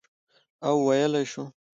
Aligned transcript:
او 0.67 0.73
ویلای 0.87 1.25
شو، 1.31 1.43